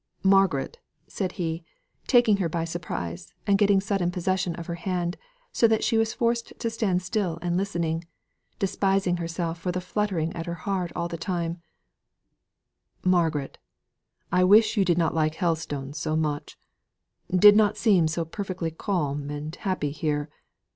"Margaret," 0.23 0.79
said 1.05 1.33
he, 1.33 1.63
taking 2.07 2.37
her 2.37 2.49
by 2.49 2.65
surprise, 2.65 3.35
and 3.45 3.59
getting 3.59 3.79
sudden 3.79 4.09
possession 4.09 4.55
of 4.55 4.65
her 4.65 4.73
hand, 4.73 5.15
so 5.51 5.67
that 5.67 5.83
she 5.83 5.95
was 5.95 6.11
forced 6.11 6.53
to 6.59 6.71
stand 6.71 7.03
still 7.03 7.37
and 7.43 7.55
listen, 7.55 8.01
despising 8.57 9.17
herself 9.17 9.59
for 9.59 9.71
the 9.71 9.79
fluttering 9.79 10.33
at 10.35 10.47
her 10.47 10.55
heart 10.55 10.91
all 10.95 11.07
the 11.07 11.17
time; 11.17 11.61
"Margaret, 13.05 13.59
I 14.31 14.43
wish 14.43 14.75
you 14.75 14.83
did 14.83 14.97
not 14.97 15.13
like 15.13 15.35
Helstone 15.35 15.93
so 15.93 16.15
much 16.15 16.57
did 17.29 17.55
not 17.55 17.77
seem 17.77 18.07
so 18.07 18.25
perfectly 18.25 18.71
calm 18.71 19.29
and 19.29 19.55
happy 19.55 19.91
here. 19.91 20.31